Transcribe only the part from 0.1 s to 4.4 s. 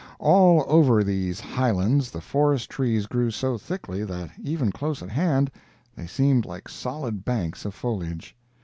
All over these highlands the forest trees grew so thickly that,